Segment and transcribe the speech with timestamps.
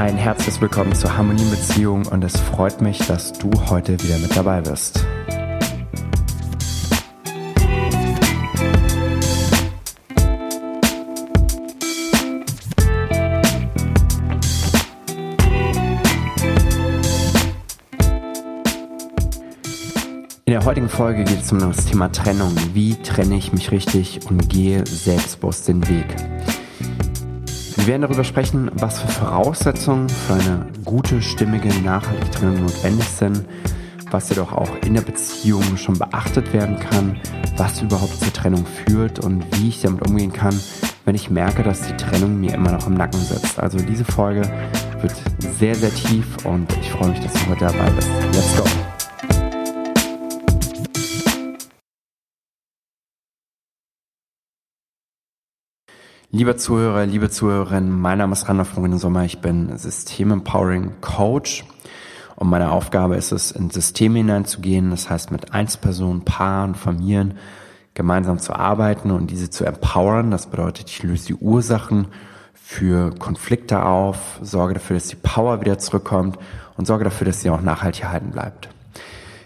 [0.00, 4.62] Ein herzliches Willkommen zur Harmoniebeziehung und es freut mich, dass du heute wieder mit dabei
[4.62, 5.04] bist.
[20.46, 22.56] In der heutigen Folge geht es um das Thema Trennung.
[22.72, 26.06] Wie trenne ich mich richtig und gehe selbstbewusst den Weg?
[27.80, 33.42] Wir werden darüber sprechen, was für Voraussetzungen für eine gute, stimmige, nachhaltige Trennung notwendig sind,
[34.10, 37.18] was jedoch auch in der Beziehung schon beachtet werden kann,
[37.56, 40.54] was überhaupt zur Trennung führt und wie ich damit umgehen kann,
[41.06, 43.58] wenn ich merke, dass die Trennung mir immer noch im Nacken sitzt.
[43.58, 44.42] Also diese Folge
[45.00, 45.14] wird
[45.58, 48.10] sehr, sehr tief und ich freue mich, dass du heute dabei bist.
[48.34, 48.79] Let's go!
[56.32, 61.64] Lieber Zuhörer, liebe Zuhörerin, mein Name ist Randa Florian Sommer, ich bin System Empowering Coach
[62.36, 67.34] und meine Aufgabe ist es, in Systeme hineinzugehen, das heißt mit Einzelpersonen, Paaren, Familien
[67.94, 70.30] gemeinsam zu arbeiten und diese zu empowern.
[70.30, 72.06] Das bedeutet, ich löse die Ursachen
[72.54, 76.38] für Konflikte auf, sorge dafür, dass die Power wieder zurückkommt
[76.76, 78.68] und sorge dafür, dass sie auch nachhaltig erhalten bleibt.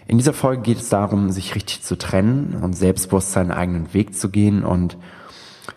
[0.05, 4.15] In dieser Folge geht es darum, sich richtig zu trennen und selbstbewusst seinen eigenen Weg
[4.15, 4.97] zu gehen und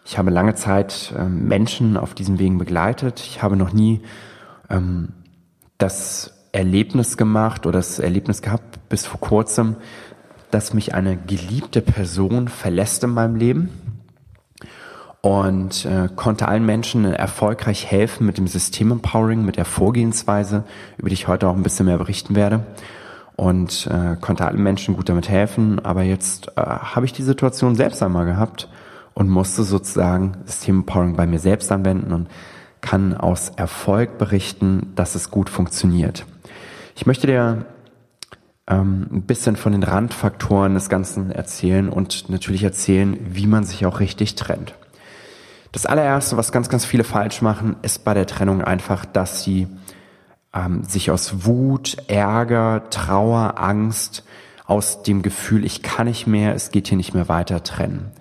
[0.08, 3.20] ich habe lange Zeit ähm, Menschen auf diesem Wegen begleitet.
[3.20, 4.00] Ich habe noch nie
[4.70, 5.10] ähm,
[5.76, 9.76] das Erlebnis gemacht oder das Erlebnis gehabt bis vor kurzem,
[10.50, 13.68] dass mich eine geliebte Person verlässt in meinem Leben
[15.20, 20.64] und äh, konnte allen Menschen erfolgreich helfen mit dem System Empowering, mit der Vorgehensweise,
[20.96, 22.64] über die ich heute auch ein bisschen mehr berichten werde
[23.36, 25.84] und äh, konnte allen Menschen gut damit helfen.
[25.84, 28.70] Aber jetzt äh, habe ich die Situation selbst einmal gehabt
[29.18, 32.28] und musste sozusagen System Empowering bei mir selbst anwenden und
[32.80, 36.24] kann aus Erfolg berichten, dass es gut funktioniert.
[36.94, 37.66] Ich möchte dir
[38.68, 43.86] ähm, ein bisschen von den Randfaktoren des Ganzen erzählen und natürlich erzählen, wie man sich
[43.86, 44.74] auch richtig trennt.
[45.72, 49.66] Das allererste, was ganz, ganz viele falsch machen, ist bei der Trennung einfach, dass sie
[50.54, 54.22] ähm, sich aus Wut, Ärger, Trauer, Angst,
[54.64, 58.12] aus dem Gefühl, ich kann nicht mehr, es geht hier nicht mehr weiter trennen.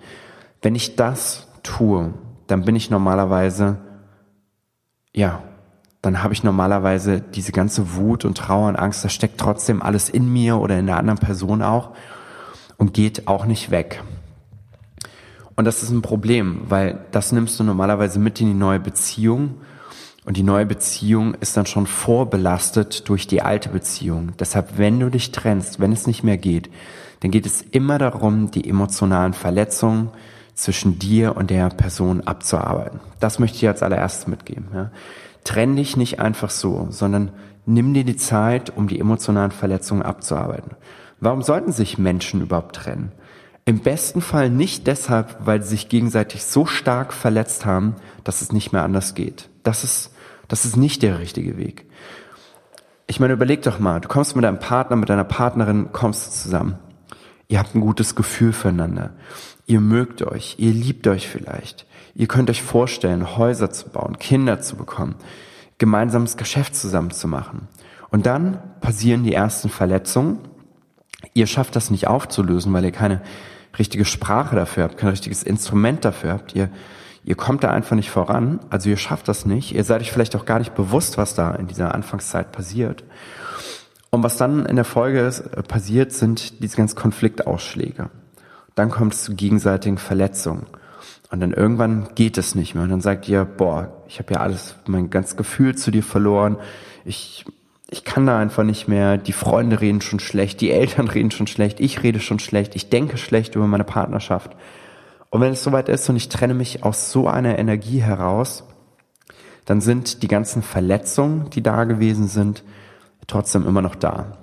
[0.62, 2.14] Wenn ich das tue,
[2.46, 3.78] dann bin ich normalerweise,
[5.14, 5.42] ja,
[6.02, 10.08] dann habe ich normalerweise diese ganze Wut und Trauer und Angst, da steckt trotzdem alles
[10.08, 11.90] in mir oder in der anderen Person auch
[12.76, 14.02] und geht auch nicht weg.
[15.56, 19.56] Und das ist ein Problem, weil das nimmst du normalerweise mit in die neue Beziehung
[20.24, 24.34] und die neue Beziehung ist dann schon vorbelastet durch die alte Beziehung.
[24.38, 26.70] Deshalb, wenn du dich trennst, wenn es nicht mehr geht,
[27.20, 30.10] dann geht es immer darum, die emotionalen Verletzungen,
[30.58, 33.00] zwischen dir und der Person abzuarbeiten.
[33.20, 34.66] Das möchte ich als allererstes mitgeben.
[34.74, 34.90] Ja.
[35.44, 37.30] Trenn dich nicht einfach so, sondern
[37.64, 40.72] nimm dir die Zeit, um die emotionalen Verletzungen abzuarbeiten.
[41.20, 43.12] Warum sollten sich Menschen überhaupt trennen?
[43.66, 48.50] Im besten Fall nicht deshalb, weil sie sich gegenseitig so stark verletzt haben, dass es
[48.50, 49.50] nicht mehr anders geht.
[49.62, 50.12] Das ist,
[50.48, 51.86] das ist nicht der richtige Weg.
[53.06, 56.78] Ich meine, überleg doch mal, du kommst mit deinem Partner, mit deiner Partnerin, kommst zusammen.
[57.46, 59.10] Ihr habt ein gutes Gefühl füreinander.
[59.68, 61.84] Ihr mögt euch, ihr liebt euch vielleicht.
[62.14, 65.14] Ihr könnt euch vorstellen, Häuser zu bauen, Kinder zu bekommen,
[65.76, 67.68] gemeinsames Geschäft zusammen zu machen.
[68.10, 70.38] Und dann passieren die ersten Verletzungen.
[71.34, 73.20] Ihr schafft das nicht aufzulösen, weil ihr keine
[73.78, 76.54] richtige Sprache dafür habt, kein richtiges Instrument dafür habt.
[76.54, 76.70] Ihr,
[77.24, 78.60] ihr kommt da einfach nicht voran.
[78.70, 79.74] Also ihr schafft das nicht.
[79.74, 83.04] Ihr seid euch vielleicht auch gar nicht bewusst, was da in dieser Anfangszeit passiert.
[84.08, 88.08] Und was dann in der Folge äh, passiert, sind diese ganzen Konfliktausschläge.
[88.78, 90.66] Dann kommt es zu gegenseitigen Verletzungen.
[91.32, 92.84] Und dann irgendwann geht es nicht mehr.
[92.84, 96.58] Und dann sagt ihr, boah, ich habe ja alles, mein ganzes Gefühl zu dir verloren.
[97.04, 97.44] Ich,
[97.90, 99.18] ich kann da einfach nicht mehr.
[99.18, 102.88] Die Freunde reden schon schlecht, die Eltern reden schon schlecht, ich rede schon schlecht, ich
[102.88, 104.52] denke schlecht über meine Partnerschaft.
[105.30, 108.62] Und wenn es soweit ist und ich trenne mich aus so einer Energie heraus,
[109.64, 112.62] dann sind die ganzen Verletzungen, die da gewesen sind,
[113.26, 114.38] trotzdem immer noch da.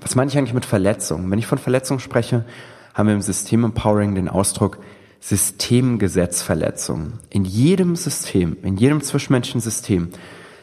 [0.00, 1.30] Was meine ich eigentlich mit Verletzungen?
[1.30, 2.46] Wenn ich von Verletzungen spreche,
[2.94, 4.78] haben wir im System Empowering den Ausdruck
[5.20, 7.12] Systemgesetzverletzung.
[7.28, 10.08] In jedem System, in jedem zwischenmenschlichen System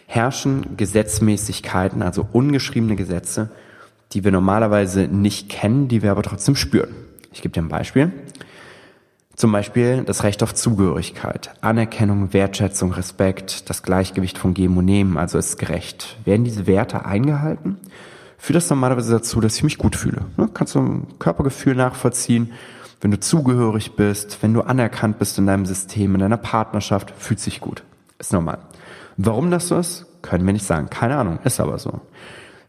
[0.07, 3.51] herrschen Gesetzmäßigkeiten, also ungeschriebene Gesetze,
[4.13, 6.95] die wir normalerweise nicht kennen, die wir aber trotzdem spüren.
[7.33, 8.11] Ich gebe dir ein Beispiel.
[9.35, 15.17] Zum Beispiel das Recht auf Zugehörigkeit, Anerkennung, Wertschätzung, Respekt, das Gleichgewicht von Geben und Nehmen,
[15.17, 16.17] also ist gerecht.
[16.25, 17.77] Werden diese Werte eingehalten?
[18.37, 20.25] Führt das normalerweise dazu, dass ich mich gut fühle.
[20.37, 20.49] Ne?
[20.53, 22.51] Kannst du ein Körpergefühl nachvollziehen,
[23.01, 27.39] wenn du zugehörig bist, wenn du anerkannt bist in deinem System, in deiner Partnerschaft, fühlt
[27.39, 27.83] sich gut.
[28.19, 28.59] Ist normal.
[29.17, 30.89] Warum das so ist, Können wir nicht sagen.
[30.89, 32.01] Keine Ahnung, ist aber so.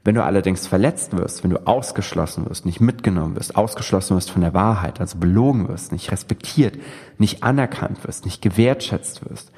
[0.05, 4.43] Wenn du allerdings verletzt wirst, wenn du ausgeschlossen wirst, nicht mitgenommen wirst, ausgeschlossen wirst von
[4.43, 6.79] der Wahrheit, also belogen wirst, nicht respektiert,
[7.19, 9.51] nicht anerkannt wirst, nicht gewertschätzt wirst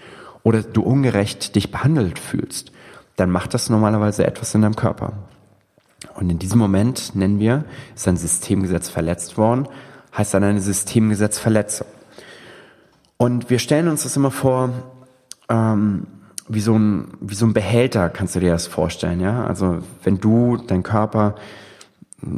[0.42, 2.72] oder du ungerecht dich behandelt fühlst,
[3.16, 5.12] dann macht das normalerweise etwas in deinem Körper.
[6.14, 7.64] Und in diesem Moment nennen wir,
[7.94, 9.68] ist ein Systemgesetz verletzt worden,
[10.16, 11.86] heißt dann eine Systemgesetzverletzung.
[13.16, 14.70] Und wir stellen uns das immer vor,
[15.50, 16.06] ähm,
[16.48, 19.44] wie so ein, wie so ein Behälter, kannst du dir das vorstellen, ja?
[19.44, 21.34] Also, wenn du dein Körper,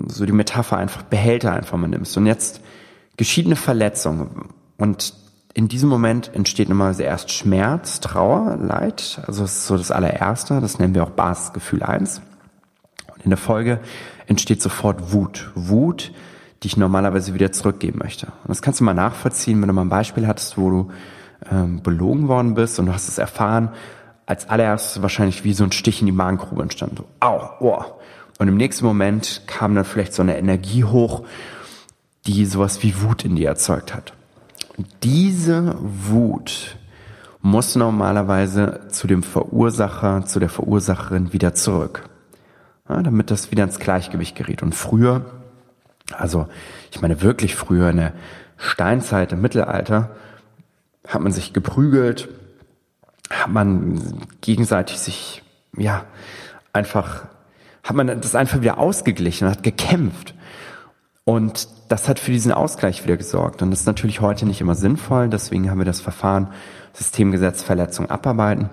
[0.08, 2.16] so die Metapher einfach Behälter einfach mal nimmst.
[2.16, 2.60] Und jetzt
[3.16, 4.50] geschieht eine Verletzung.
[4.76, 5.14] Und
[5.54, 9.22] in diesem Moment entsteht normalerweise erst Schmerz, Trauer, Leid.
[9.26, 10.60] Also, das ist so das allererste.
[10.60, 12.22] Das nennen wir auch Basisgefühl 1.
[13.24, 13.80] In der Folge
[14.26, 15.50] entsteht sofort Wut.
[15.54, 16.12] Wut,
[16.62, 18.26] die ich normalerweise wieder zurückgeben möchte.
[18.26, 20.90] Und das kannst du mal nachvollziehen, wenn du mal ein Beispiel hattest, wo du
[21.50, 23.70] ähm, belogen worden bist und du hast es erfahren
[24.26, 26.96] als allererstes wahrscheinlich wie so ein Stich in die Magengrube entstanden.
[26.98, 27.84] So, au, oh.
[28.38, 31.24] Und im nächsten Moment kam dann vielleicht so eine Energie hoch,
[32.26, 34.14] die sowas wie Wut in dir erzeugt hat.
[34.76, 36.76] Und diese Wut
[37.40, 42.08] muss normalerweise zu dem Verursacher, zu der Verursacherin wieder zurück.
[42.88, 44.62] Ja, damit das wieder ins Gleichgewicht gerät.
[44.62, 45.24] Und früher,
[46.12, 46.48] also
[46.90, 48.12] ich meine wirklich früher in der
[48.56, 50.10] Steinzeit, im Mittelalter,
[51.06, 52.28] hat man sich geprügelt,
[53.30, 55.42] hat man gegenseitig sich,
[55.76, 56.04] ja,
[56.72, 57.26] einfach,
[57.82, 60.34] hat man das einfach wieder ausgeglichen, hat gekämpft.
[61.24, 63.62] Und das hat für diesen Ausgleich wieder gesorgt.
[63.62, 65.28] Und das ist natürlich heute nicht immer sinnvoll.
[65.28, 66.48] Deswegen haben wir das Verfahren
[66.94, 68.70] Systemgesetz Verletzung abarbeiten.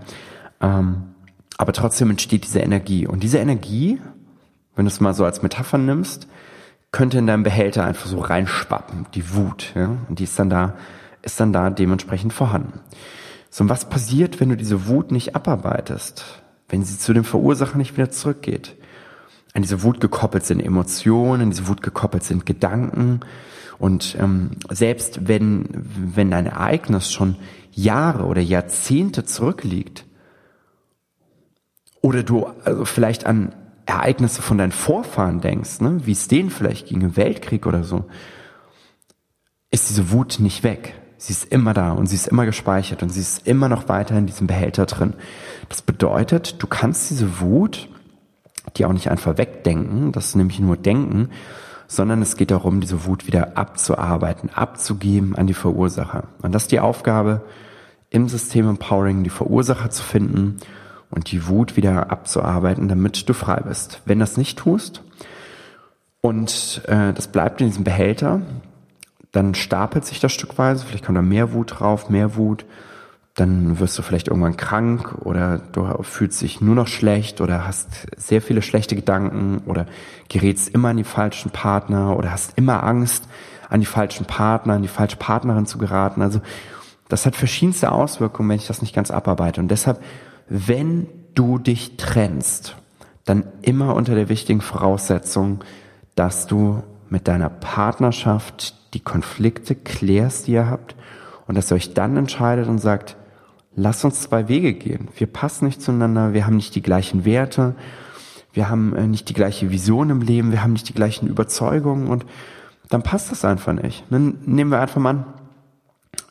[0.62, 1.16] Ähm,
[1.60, 3.06] aber trotzdem entsteht diese Energie.
[3.06, 4.00] Und diese Energie,
[4.78, 6.26] wenn du es mal so als Metapher nimmst,
[6.94, 9.74] könnte in deinem Behälter einfach so reinschwappen, die Wut.
[9.76, 9.98] Ja?
[10.08, 10.76] Und die ist dann da,
[11.22, 12.80] ist dann da dementsprechend vorhanden.
[13.50, 16.24] So, und was passiert, wenn du diese Wut nicht abarbeitest?
[16.70, 18.78] Wenn sie zu dem Verursacher nicht wieder zurückgeht?
[19.54, 23.20] An diese Wut gekoppelt sind Emotionen, an diese Wut gekoppelt sind Gedanken.
[23.80, 27.36] Und ähm, selbst wenn, wenn ein Ereignis schon
[27.74, 30.06] Jahre oder Jahrzehnte zurückliegt,
[32.02, 33.54] oder du also vielleicht an
[33.86, 38.06] Ereignisse von deinen Vorfahren denkst, ne, wie es denen vielleicht ging im Weltkrieg oder so,
[39.72, 40.96] ist diese Wut nicht weg.
[41.18, 44.18] Sie ist immer da und sie ist immer gespeichert und sie ist immer noch weiter
[44.18, 45.16] in diesem Behälter drin.
[45.68, 47.90] Das bedeutet, du kannst diese Wut,
[48.78, 51.30] die auch nicht einfach wegdenken, das ist nämlich nur Denken,
[51.88, 56.30] sondern es geht darum, diese Wut wieder abzuarbeiten, abzugeben an die Verursacher.
[56.42, 57.42] Und das ist die Aufgabe
[58.12, 60.60] im System Empowering, die Verursacher zu finden
[61.12, 64.02] und die Wut wieder abzuarbeiten, damit du frei bist.
[64.06, 65.02] Wenn das nicht tust
[66.22, 68.42] und äh, das bleibt in diesem Behälter,
[69.32, 72.66] dann stapelt sich das stückweise, vielleicht kommt da mehr Wut drauf, mehr Wut,
[73.36, 78.08] dann wirst du vielleicht irgendwann krank oder du fühlst dich nur noch schlecht oder hast
[78.18, 79.86] sehr viele schlechte Gedanken oder
[80.28, 83.30] gerätst immer an die falschen Partner oder hast immer Angst,
[83.70, 86.22] an die falschen Partner, an die falsche Partnerin zu geraten.
[86.22, 86.42] Also
[87.08, 89.62] das hat verschiedenste Auswirkungen, wenn ich das nicht ganz abarbeite.
[89.62, 90.02] Und deshalb,
[90.50, 92.76] wenn du dich trennst,
[93.26, 95.64] dann immer unter der wichtigen Voraussetzung,
[96.16, 100.96] dass du mit deiner Partnerschaft die Konflikte klärst, die ihr habt,
[101.48, 103.16] und dass ihr euch dann entscheidet und sagt,
[103.76, 105.08] lass uns zwei Wege gehen.
[105.16, 107.76] Wir passen nicht zueinander, wir haben nicht die gleichen Werte,
[108.54, 112.08] wir haben äh, nicht die gleiche Vision im Leben, wir haben nicht die gleichen Überzeugungen
[112.08, 112.26] und
[112.90, 114.04] dann passt das einfach nicht.
[114.10, 115.26] Dann nehmen wir einfach mal an,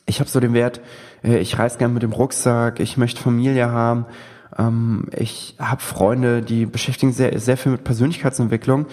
[0.09, 0.81] ich habe so den Wert,
[1.23, 4.05] äh, ich reise gern mit dem Rucksack, ich möchte Familie haben,
[4.57, 8.87] ähm, ich habe Freunde, die beschäftigen sehr, sehr viel mit Persönlichkeitsentwicklung.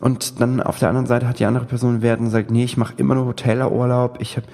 [0.00, 2.76] Und dann auf der anderen Seite hat die andere Person Wert und sagt, nee, ich
[2.76, 4.46] mache immer nur Hotelurlaub, ich habe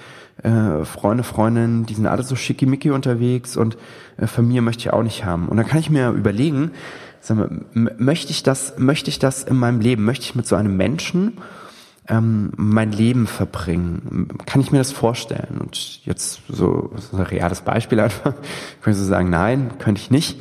[0.42, 3.78] äh, Freunde, Freundinnen, die sind alle so schickimicki unterwegs und
[4.18, 5.48] äh, Familie möchte ich auch nicht haben.
[5.48, 6.72] Und dann kann ich mir überlegen,
[7.20, 10.56] sag mal, möchte ich das, möchte ich das in meinem Leben, möchte ich mit so
[10.56, 11.38] einem Menschen
[12.10, 14.28] ähm, mein Leben verbringen?
[14.44, 15.58] Kann ich mir das vorstellen?
[15.60, 18.34] Und jetzt so, so ein reales Beispiel einfach,
[18.82, 20.36] könnte ich so sagen, nein, könnte ich nicht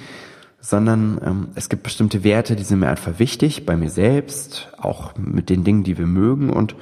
[0.62, 5.18] sondern ähm, es gibt bestimmte Werte, die sind mir einfach wichtig, bei mir selbst, auch
[5.18, 6.76] mit den Dingen, die wir mögen und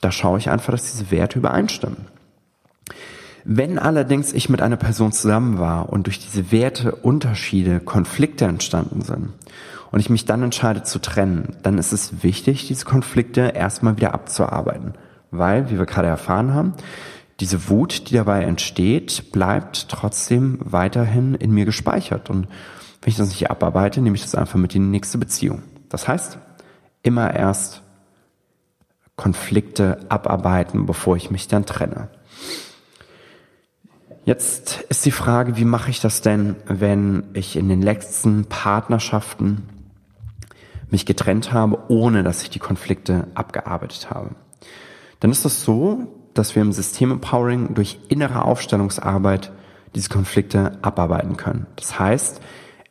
[0.00, 2.08] da schaue ich einfach, dass diese Werte übereinstimmen.
[3.44, 9.30] Wenn allerdings ich mit einer Person zusammen war und durch diese Werteunterschiede Konflikte entstanden sind
[9.94, 14.12] und ich mich dann entscheide zu trennen, dann ist es wichtig, diese Konflikte erstmal wieder
[14.12, 14.94] abzuarbeiten.
[15.30, 16.74] Weil, wie wir gerade erfahren haben,
[17.38, 22.28] diese Wut, die dabei entsteht, bleibt trotzdem weiterhin in mir gespeichert.
[22.28, 22.48] Und
[23.02, 25.62] wenn ich das nicht abarbeite, nehme ich das einfach mit in die nächste Beziehung.
[25.90, 26.38] Das heißt,
[27.04, 27.82] immer erst
[29.14, 32.08] Konflikte abarbeiten, bevor ich mich dann trenne.
[34.24, 39.68] Jetzt ist die Frage, wie mache ich das denn, wenn ich in den letzten Partnerschaften
[40.90, 44.30] mich getrennt habe, ohne dass ich die Konflikte abgearbeitet habe?
[45.20, 49.52] Dann ist es das so, dass wir im System Empowering durch innere Aufstellungsarbeit
[49.94, 51.66] diese Konflikte abarbeiten können.
[51.76, 52.40] Das heißt,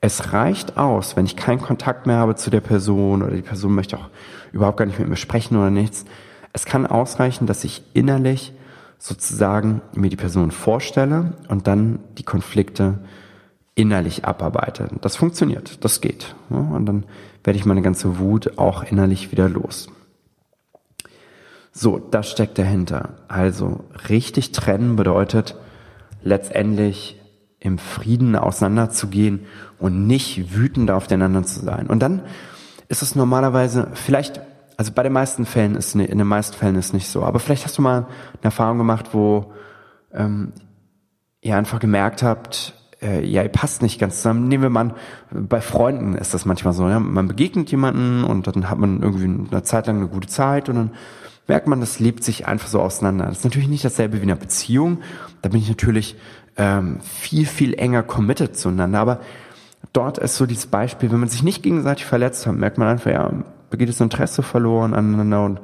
[0.02, 3.74] es reicht aus, wenn ich keinen Kontakt mehr habe zu der Person oder die Person
[3.74, 4.10] möchte auch
[4.52, 6.06] überhaupt gar nicht mit mir sprechen oder nichts.
[6.54, 8.54] Es kann ausreichen, dass ich innerlich
[9.00, 13.00] sozusagen mir die Person vorstelle und dann die Konflikte
[13.76, 14.88] innerlich abarbeite.
[15.02, 16.36] Das funktioniert, das geht.
[16.50, 17.06] Und dann
[17.44, 19.90] werde ich meine ganze Wut auch innerlich wieder los.
[21.72, 23.16] So, das steckt dahinter.
[23.28, 25.56] Also richtig trennen bedeutet
[26.22, 27.20] letztendlich
[27.60, 29.46] im Frieden auseinanderzugehen
[29.80, 31.88] und nicht wütend auf den anderen zu sein.
[31.88, 32.22] Und dann
[32.90, 34.42] ist es normalerweise vielleicht
[34.78, 37.24] also bei den meisten Fällen ist in den meisten Fällen ist nicht so.
[37.24, 39.54] Aber vielleicht hast du mal eine Erfahrung gemacht, wo
[40.12, 40.54] ähm,
[41.42, 44.48] ihr einfach gemerkt habt, äh, ja, ihr passt nicht ganz zusammen.
[44.48, 44.94] Nehmen wir mal an,
[45.32, 46.88] bei Freunden ist das manchmal so.
[46.88, 47.00] Ja?
[47.00, 50.76] Man begegnet jemanden und dann hat man irgendwie eine Zeit lang eine gute Zeit und
[50.76, 50.92] dann
[51.48, 53.26] merkt man, das lebt sich einfach so auseinander.
[53.26, 55.00] Das ist natürlich nicht dasselbe wie in einer Beziehung.
[55.42, 56.16] Da bin ich natürlich
[56.58, 59.00] ähm, viel, viel enger committed zueinander.
[59.00, 59.20] Aber
[59.92, 63.12] dort ist so dieses Beispiel, wenn man sich nicht gegenseitig verletzt hat, merkt man einfach,
[63.12, 63.32] ja,
[63.70, 65.60] begeht das Interesse verloren aneinander und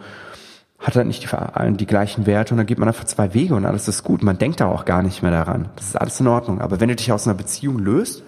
[0.79, 3.65] hat halt nicht die, die gleichen Werte und dann geht man einfach zwei Wege und
[3.65, 4.23] alles ist gut.
[4.23, 5.69] Man denkt da auch gar nicht mehr daran.
[5.75, 6.61] Das ist alles in Ordnung.
[6.61, 8.23] Aber wenn du dich aus einer Beziehung löst,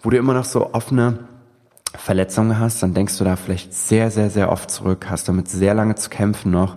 [0.00, 1.18] wo du immer noch so offene
[1.94, 5.74] Verletzungen hast, dann denkst du da vielleicht sehr, sehr, sehr oft zurück, hast damit sehr
[5.74, 6.76] lange zu kämpfen noch.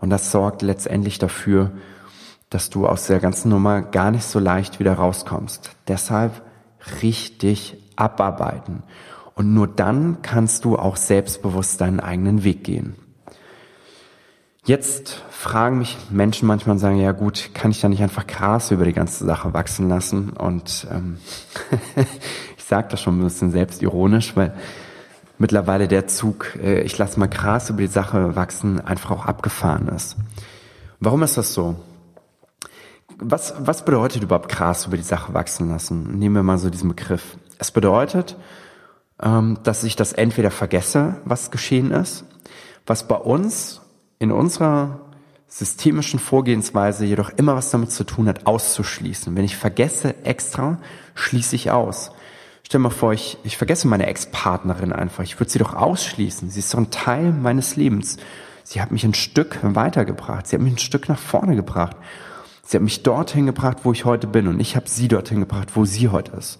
[0.00, 1.70] Und das sorgt letztendlich dafür,
[2.50, 5.70] dass du aus der ganzen Nummer gar nicht so leicht wieder rauskommst.
[5.88, 6.42] Deshalb
[7.02, 8.82] richtig abarbeiten.
[9.34, 12.96] Und nur dann kannst du auch selbstbewusst deinen eigenen Weg gehen.
[14.66, 18.70] Jetzt fragen mich Menschen manchmal und sagen, ja gut, kann ich da nicht einfach Gras
[18.70, 20.30] über die ganze Sache wachsen lassen?
[20.30, 21.18] Und ähm,
[22.56, 24.54] ich sage das schon ein bisschen selbstironisch, weil
[25.36, 29.88] mittlerweile der Zug, äh, ich lasse mal Gras über die Sache wachsen, einfach auch abgefahren
[29.88, 30.16] ist.
[30.98, 31.76] Warum ist das so?
[33.18, 36.18] Was, was bedeutet überhaupt Gras über die Sache wachsen lassen?
[36.18, 37.36] Nehmen wir mal so diesen Begriff.
[37.58, 38.38] Es bedeutet,
[39.22, 42.24] ähm, dass ich das entweder vergesse, was geschehen ist,
[42.86, 43.82] was bei uns
[44.18, 45.00] in unserer
[45.46, 49.36] systemischen Vorgehensweise jedoch immer was damit zu tun hat, auszuschließen.
[49.36, 50.78] Wenn ich vergesse extra,
[51.14, 52.10] schließe ich aus.
[52.66, 55.22] Stell mal vor, ich, ich vergesse meine Ex-Partnerin einfach.
[55.22, 56.50] Ich würde sie doch ausschließen.
[56.50, 58.16] Sie ist so ein Teil meines Lebens.
[58.64, 60.46] Sie hat mich ein Stück weitergebracht.
[60.46, 61.96] Sie hat mich ein Stück nach vorne gebracht.
[62.64, 64.48] Sie hat mich dorthin gebracht, wo ich heute bin.
[64.48, 66.58] Und ich habe sie dorthin gebracht, wo sie heute ist.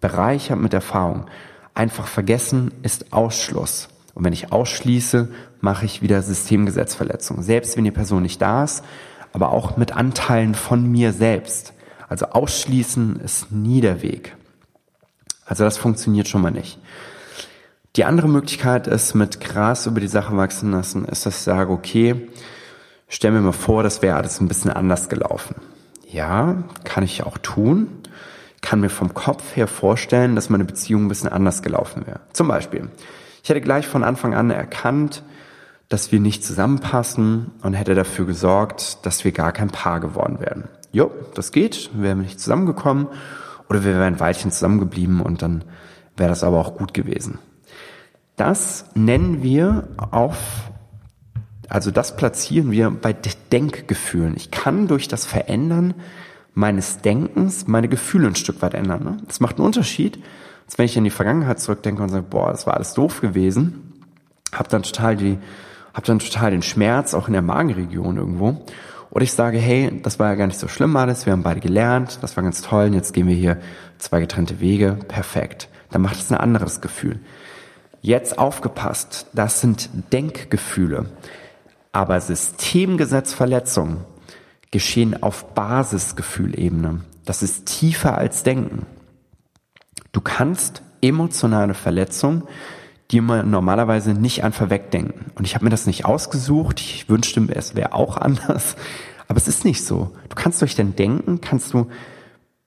[0.00, 1.26] Bereichert mit Erfahrung.
[1.72, 3.88] Einfach vergessen ist Ausschluss.
[4.14, 5.28] Und wenn ich ausschließe,
[5.60, 7.42] mache ich wieder Systemgesetzverletzung.
[7.42, 8.84] Selbst wenn die Person nicht da ist,
[9.32, 11.72] aber auch mit Anteilen von mir selbst.
[12.08, 14.36] Also ausschließen ist nie der Weg.
[15.46, 16.78] Also das funktioniert schon mal nicht.
[17.96, 21.72] Die andere Möglichkeit ist, mit Gras über die Sache wachsen lassen, ist, dass ich sage,
[21.72, 22.28] okay,
[23.08, 25.56] stell mir mal vor, das wäre alles ein bisschen anders gelaufen.
[26.08, 27.88] Ja, kann ich auch tun
[28.64, 32.20] kann mir vom Kopf her vorstellen, dass meine Beziehung ein bisschen anders gelaufen wäre.
[32.32, 32.88] Zum Beispiel,
[33.44, 35.22] ich hätte gleich von Anfang an erkannt,
[35.90, 40.64] dass wir nicht zusammenpassen und hätte dafür gesorgt, dass wir gar kein Paar geworden wären.
[40.92, 43.06] Jo, das geht, wir wären nicht zusammengekommen
[43.68, 45.62] oder wir wären ein Weilchen zusammengeblieben und dann
[46.16, 47.38] wäre das aber auch gut gewesen.
[48.36, 50.38] Das nennen wir auf,
[51.68, 53.14] also das platzieren wir bei
[53.52, 54.36] Denkgefühlen.
[54.36, 55.92] Ich kann durch das Verändern
[56.54, 59.04] meines Denkens meine Gefühle ein Stück weit ändern.
[59.04, 59.16] Ne?
[59.26, 60.18] Das macht einen Unterschied,
[60.74, 63.92] als wenn ich in die Vergangenheit zurückdenke und sage, boah, das war alles doof gewesen,
[64.52, 65.38] habe dann total die,
[65.92, 68.60] habe dann total den Schmerz auch in der Magenregion irgendwo.
[69.10, 71.60] Oder ich sage, hey, das war ja gar nicht so schlimm alles, wir haben beide
[71.60, 73.60] gelernt, das war ganz toll, und jetzt gehen wir hier
[73.98, 75.68] zwei getrennte Wege, perfekt.
[75.92, 77.20] Dann macht es ein anderes Gefühl.
[78.02, 81.06] Jetzt aufgepasst, das sind Denkgefühle.
[81.92, 83.98] Aber Systemgesetzverletzungen
[84.72, 87.02] geschehen auf Basisgefühlebene.
[87.24, 88.86] Das ist tiefer als Denken.
[90.14, 92.44] Du kannst emotionale Verletzungen,
[93.10, 95.32] die man normalerweise nicht einfach wegdenken.
[95.34, 96.80] Und ich habe mir das nicht ausgesucht.
[96.80, 98.76] Ich wünschte, es wäre auch anders.
[99.28, 100.12] Aber es ist nicht so.
[100.30, 101.88] Du kannst durch dein Denken, kannst du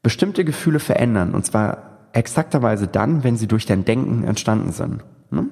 [0.04, 1.34] bestimmte Gefühle verändern.
[1.34, 5.04] Und zwar exakterweise dann, wenn sie durch dein Denken entstanden sind.
[5.32, 5.48] Ne?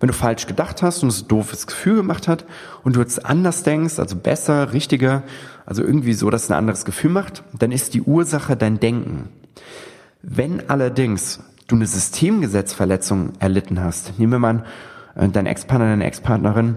[0.00, 2.44] wenn du falsch gedacht hast und es ein doofes Gefühl gemacht hat
[2.82, 5.22] und du jetzt anders denkst, also besser, richtiger,
[5.66, 9.28] also irgendwie so, dass es ein anderes Gefühl macht, dann ist die Ursache dein Denken.
[10.26, 14.64] Wenn allerdings du eine Systemgesetzverletzung erlitten hast, nehmen wir mal
[15.16, 16.76] äh, dein Ex-Partner, deine Ex-Partnerin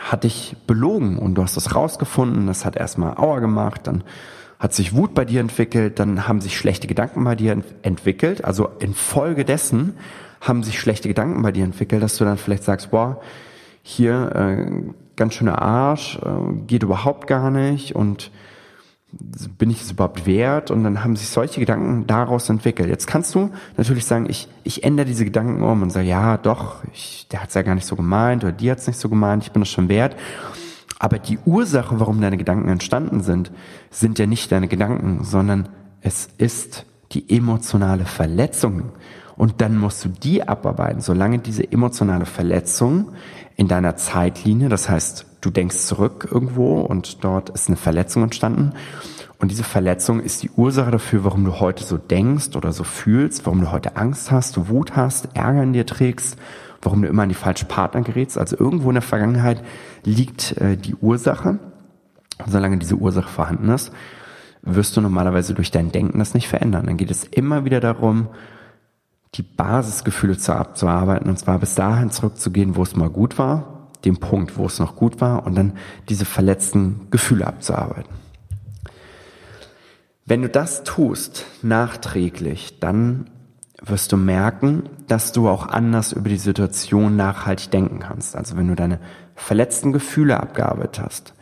[0.00, 4.04] hat dich belogen und du hast das rausgefunden, das hat erstmal Auer gemacht, dann
[4.58, 8.44] hat sich Wut bei dir entwickelt, dann haben sich schlechte Gedanken bei dir entwickelt.
[8.44, 9.94] Also infolgedessen
[10.40, 13.20] haben sich schlechte Gedanken bei dir entwickelt, dass du dann vielleicht sagst, boah,
[13.82, 18.30] hier äh, ganz schöner Arsch, äh, geht überhaupt gar nicht und
[19.58, 20.70] bin ich es überhaupt wert?
[20.70, 22.88] Und dann haben sich solche Gedanken daraus entwickelt.
[22.88, 26.82] Jetzt kannst du natürlich sagen, ich, ich ändere diese Gedanken um und sage, ja, doch,
[26.92, 29.08] ich, der hat es ja gar nicht so gemeint oder die hat es nicht so
[29.08, 30.16] gemeint, ich bin es schon wert.
[30.98, 33.50] Aber die Ursache, warum deine Gedanken entstanden sind,
[33.90, 35.68] sind ja nicht deine Gedanken, sondern
[36.00, 38.92] es ist die emotionale Verletzung.
[39.42, 43.08] Und dann musst du die abarbeiten, solange diese emotionale Verletzung
[43.56, 48.74] in deiner Zeitlinie, das heißt, du denkst zurück irgendwo und dort ist eine Verletzung entstanden.
[49.40, 53.44] Und diese Verletzung ist die Ursache dafür, warum du heute so denkst oder so fühlst,
[53.44, 56.38] warum du heute Angst hast, Wut hast, Ärger in dir trägst,
[56.80, 58.38] warum du immer an die falschen Partner gerätst.
[58.38, 59.60] Also irgendwo in der Vergangenheit
[60.04, 61.58] liegt äh, die Ursache.
[62.46, 63.90] Solange diese Ursache vorhanden ist,
[64.62, 66.86] wirst du normalerweise durch dein Denken das nicht verändern.
[66.86, 68.28] Dann geht es immer wieder darum,
[69.34, 74.18] die Basisgefühle zu abzuarbeiten und zwar bis dahin zurückzugehen, wo es mal gut war, dem
[74.18, 75.74] Punkt, wo es noch gut war und dann
[76.08, 78.12] diese verletzten Gefühle abzuarbeiten.
[80.24, 83.30] Wenn du das tust, nachträglich, dann
[83.82, 88.36] wirst du merken, dass du auch anders über die Situation nachhaltig denken kannst.
[88.36, 89.00] Also wenn du deine
[89.34, 91.34] verletzten Gefühle abgearbeitet hast,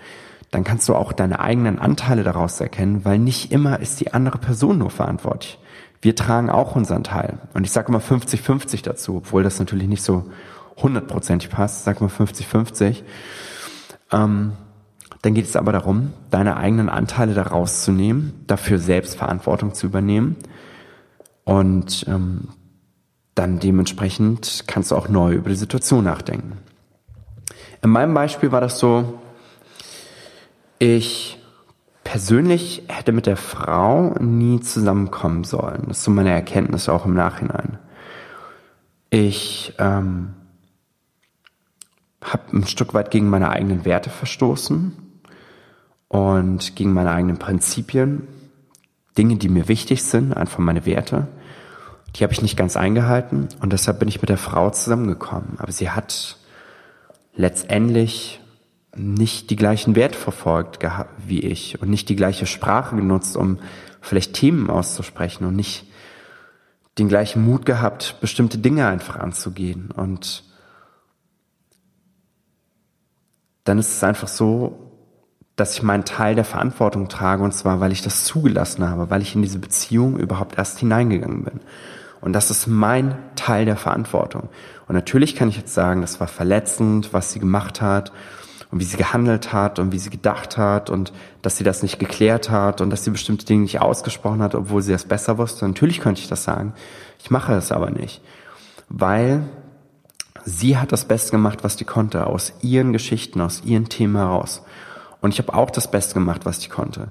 [0.50, 4.38] dann kannst du auch deine eigenen Anteile daraus erkennen, weil nicht immer ist die andere
[4.38, 5.58] Person nur verantwortlich.
[6.00, 7.38] Wir tragen auch unseren Teil.
[7.52, 10.30] Und ich sage immer 50-50 dazu, obwohl das natürlich nicht so
[10.78, 13.02] hundertprozentig passt, sag mal 50-50.
[14.12, 14.52] Ähm,
[15.22, 19.86] dann geht es aber darum, deine eigenen Anteile daraus zu nehmen, dafür selbst Verantwortung zu
[19.86, 20.36] übernehmen
[21.44, 22.48] und ähm,
[23.34, 26.58] dann dementsprechend kannst du auch neu über die Situation nachdenken.
[27.82, 29.20] In meinem Beispiel war das so,
[30.78, 31.39] ich
[32.10, 35.84] persönlich hätte mit der Frau nie zusammenkommen sollen.
[35.86, 37.78] Das ist so meine Erkenntnis auch im Nachhinein.
[39.10, 40.34] Ich ähm,
[42.20, 44.92] habe ein Stück weit gegen meine eigenen Werte verstoßen
[46.08, 48.26] und gegen meine eigenen Prinzipien.
[49.16, 51.28] Dinge, die mir wichtig sind, einfach meine Werte.
[52.16, 55.58] Die habe ich nicht ganz eingehalten und deshalb bin ich mit der Frau zusammengekommen.
[55.58, 56.38] Aber sie hat
[57.36, 58.40] letztendlich
[58.96, 60.78] nicht die gleichen Werte verfolgt
[61.26, 63.58] wie ich und nicht die gleiche Sprache genutzt, um
[64.00, 65.86] vielleicht Themen auszusprechen und nicht
[66.98, 69.90] den gleichen Mut gehabt, bestimmte Dinge einfach anzugehen.
[69.90, 70.44] Und
[73.64, 74.90] dann ist es einfach so,
[75.56, 79.22] dass ich meinen Teil der Verantwortung trage und zwar, weil ich das zugelassen habe, weil
[79.22, 81.60] ich in diese Beziehung überhaupt erst hineingegangen bin.
[82.20, 84.48] Und das ist mein Teil der Verantwortung.
[84.88, 88.12] Und natürlich kann ich jetzt sagen, das war verletzend, was sie gemacht hat
[88.70, 91.98] und wie sie gehandelt hat und wie sie gedacht hat und dass sie das nicht
[91.98, 95.66] geklärt hat und dass sie bestimmte Dinge nicht ausgesprochen hat, obwohl sie das besser wusste.
[95.66, 96.74] Natürlich könnte ich das sagen.
[97.22, 98.22] Ich mache es aber nicht,
[98.88, 99.42] weil
[100.44, 104.62] sie hat das Beste gemacht, was sie konnte, aus ihren Geschichten, aus ihren Themen heraus.
[105.20, 107.10] Und ich habe auch das Beste gemacht, was ich konnte.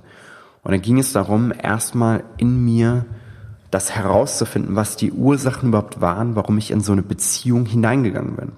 [0.63, 3.06] Und dann ging es darum, erstmal in mir
[3.72, 8.52] das herauszufinden, was die Ursachen überhaupt waren, warum ich in so eine Beziehung hineingegangen bin.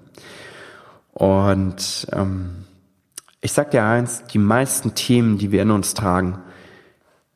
[1.12, 2.64] Und ähm,
[3.42, 6.38] ich sag dir eins, die meisten Themen, die wir in uns tragen,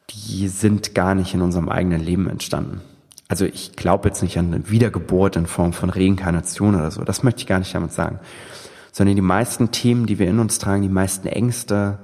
[0.09, 2.81] die sind gar nicht in unserem eigenen Leben entstanden.
[3.29, 7.23] Also ich glaube jetzt nicht an eine Wiedergeburt in Form von Reinkarnation oder so, das
[7.23, 8.21] möchte ich gar nicht damit sagen
[8.97, 11.99] sondern die meisten Themen, die wir in uns tragen, die meisten Ängste,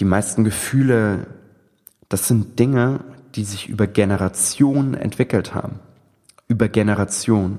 [0.00, 1.28] die meisten Gefühle,
[2.08, 3.04] das sind Dinge,
[3.36, 5.78] die sich über Generationen entwickelt haben.
[6.48, 7.58] Über Generationen.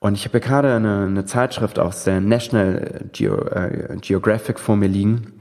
[0.00, 4.74] Und ich habe hier gerade eine, eine, Zeitschrift aus der National Geo, äh, Geographic vor
[4.74, 5.32] mir liegen,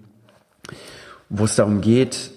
[1.29, 2.31] wo es darum geht,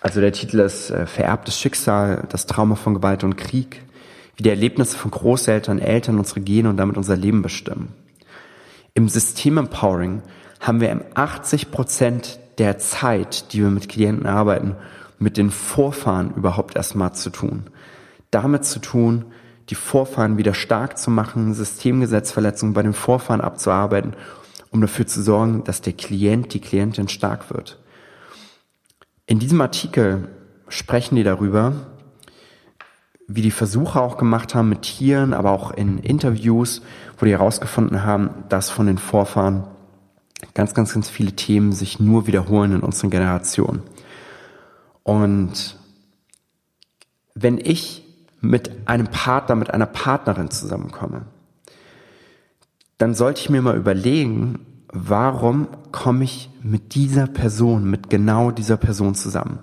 [0.00, 3.82] also der Titel ist äh, Vererbtes Schicksal, das Trauma von Gewalt und Krieg,
[4.36, 7.92] wie die Erlebnisse von Großeltern, Eltern unsere Gene und damit unser Leben bestimmen.
[8.94, 10.22] Im System Empowering
[10.60, 14.76] haben wir 80 Prozent der Zeit, die wir mit Klienten arbeiten,
[15.18, 17.64] mit den Vorfahren überhaupt erstmal zu tun.
[18.30, 19.24] Damit zu tun,
[19.68, 24.14] die Vorfahren wieder stark zu machen, Systemgesetzverletzungen bei den Vorfahren abzuarbeiten,
[24.70, 27.78] um dafür zu sorgen, dass der Klient, die Klientin stark wird.
[29.26, 30.28] In diesem Artikel
[30.68, 31.72] sprechen die darüber,
[33.28, 36.82] wie die Versuche auch gemacht haben mit Tieren, aber auch in Interviews,
[37.18, 39.64] wo die herausgefunden haben, dass von den Vorfahren
[40.54, 43.82] ganz, ganz, ganz viele Themen sich nur wiederholen in unseren Generationen.
[45.02, 45.76] Und
[47.34, 48.05] wenn ich
[48.40, 51.22] mit einem Partner, mit einer Partnerin zusammenkomme,
[52.98, 58.76] dann sollte ich mir mal überlegen, warum komme ich mit dieser Person, mit genau dieser
[58.76, 59.58] Person zusammen?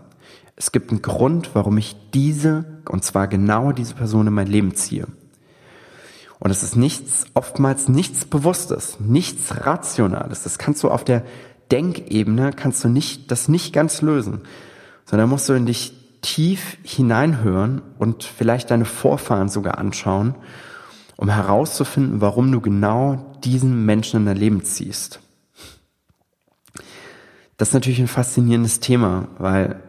[0.55, 4.75] Es gibt einen Grund, warum ich diese, und zwar genau diese Person in mein Leben
[4.75, 5.07] ziehe.
[6.39, 10.43] Und es ist nichts, oftmals nichts Bewusstes, nichts Rationales.
[10.43, 11.23] Das kannst du auf der
[11.71, 14.41] Denkebene, kannst du nicht, das nicht ganz lösen.
[15.05, 20.33] Sondern musst du in dich tief hineinhören und vielleicht deine Vorfahren sogar anschauen,
[21.17, 25.19] um herauszufinden, warum du genau diesen Menschen in dein Leben ziehst.
[27.57, 29.79] Das ist natürlich ein faszinierendes Thema, weil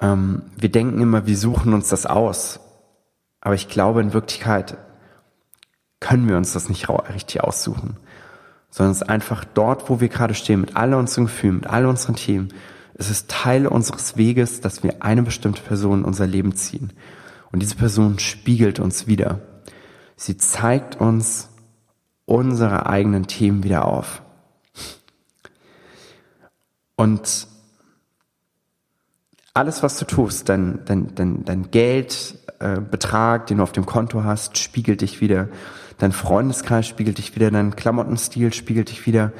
[0.00, 2.60] ähm, wir denken immer, wir suchen uns das aus.
[3.40, 4.76] Aber ich glaube, in Wirklichkeit
[6.00, 7.96] können wir uns das nicht richtig aussuchen,
[8.70, 11.86] sondern es ist einfach dort, wo wir gerade stehen, mit all unseren Gefühlen, mit all
[11.86, 12.52] unseren Themen.
[12.98, 16.92] Es ist Teil unseres Weges, dass wir eine bestimmte Person in unser Leben ziehen.
[17.52, 19.40] Und diese Person spiegelt uns wieder.
[20.16, 21.48] Sie zeigt uns
[22.26, 24.20] unsere eigenen Themen wieder auf.
[26.96, 27.46] Und
[29.54, 34.24] alles, was du tust, dein, dein, dein, dein Geldbetrag, äh, den du auf dem Konto
[34.24, 35.48] hast, spiegelt dich wieder.
[35.98, 37.52] Dein Freundeskreis spiegelt dich wieder.
[37.52, 39.32] Dein Klamottenstil spiegelt dich wieder.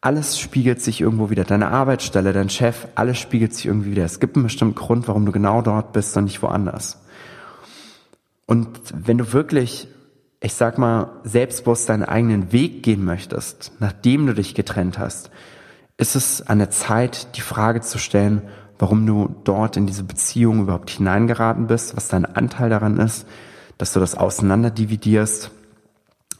[0.00, 1.44] Alles spiegelt sich irgendwo wieder.
[1.44, 4.04] Deine Arbeitsstelle, dein Chef, alles spiegelt sich irgendwie wieder.
[4.04, 7.00] Es gibt einen bestimmten Grund, warum du genau dort bist und nicht woanders.
[8.46, 9.88] Und wenn du wirklich,
[10.40, 15.30] ich sag mal, selbstbewusst deinen eigenen Weg gehen möchtest, nachdem du dich getrennt hast,
[15.96, 18.42] ist es an der Zeit, die Frage zu stellen,
[18.78, 23.26] warum du dort in diese Beziehung überhaupt hineingeraten bist, was dein Anteil daran ist,
[23.76, 25.50] dass du das auseinanderdividierst,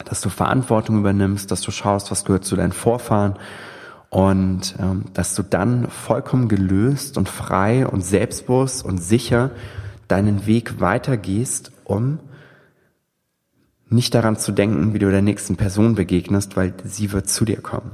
[0.05, 3.37] dass du Verantwortung übernimmst, dass du schaust, was gehört zu deinen Vorfahren
[4.11, 9.51] und ähm, dass du dann vollkommen gelöst und frei und selbstbewusst und sicher
[10.07, 12.21] deinen Weg weitergehst, um
[13.91, 17.61] nicht daran zu denken, wie du der nächsten Person begegnest, weil sie wird zu dir
[17.61, 17.93] kommen.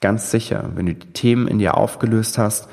[0.00, 2.68] Ganz sicher, wenn du die Themen in dir aufgelöst hast,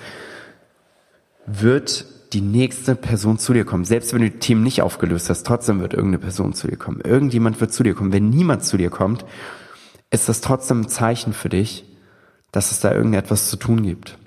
[1.45, 3.85] wird die nächste Person zu dir kommen.
[3.85, 7.01] Selbst wenn du die Themen nicht aufgelöst hast, trotzdem wird irgendeine Person zu dir kommen.
[7.01, 8.13] Irgendjemand wird zu dir kommen.
[8.13, 9.25] Wenn niemand zu dir kommt,
[10.11, 11.85] ist das trotzdem ein Zeichen für dich,
[12.51, 14.17] dass es da irgendetwas zu tun gibt.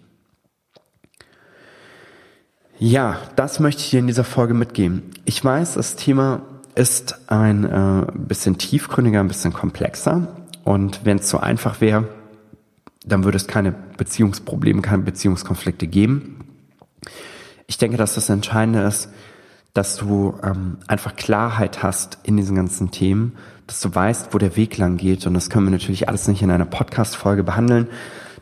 [2.79, 5.03] Ja, das möchte ich dir in dieser Folge mitgeben.
[5.25, 6.43] Ich weiß, das Thema
[6.75, 10.37] ist ein äh, bisschen tiefgründiger, ein bisschen komplexer.
[10.65, 12.09] Und wenn es so einfach wäre,
[13.05, 16.39] dann würde es keine Beziehungsprobleme, keine Beziehungskonflikte geben.
[17.73, 19.09] Ich denke, dass das Entscheidende ist,
[19.73, 23.33] dass du ähm, einfach Klarheit hast in diesen ganzen Themen,
[23.67, 25.27] dass du weißt, wo der Weg lang geht.
[25.27, 27.89] Und das können wir natürlich alles nicht in einer Podcast-Folge behandeln.